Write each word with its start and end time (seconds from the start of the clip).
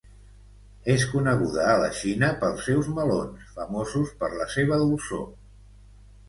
És 0.93 1.03
coneguda 1.09 1.67
a 1.73 1.75
la 1.83 1.89
Xina 1.97 2.29
pels 2.43 2.63
seus 2.69 2.89
melons, 2.95 3.45
famosos 3.59 4.15
per 4.23 4.31
la 4.41 4.49
seva 4.57 4.81
dolçor. 4.87 5.25